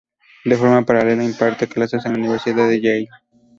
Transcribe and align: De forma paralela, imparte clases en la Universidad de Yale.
De 0.45 0.55
forma 0.57 0.81
paralela, 0.83 1.23
imparte 1.23 1.67
clases 1.67 2.03
en 2.07 2.13
la 2.13 2.17
Universidad 2.17 2.67
de 2.67 2.81
Yale. 2.81 3.09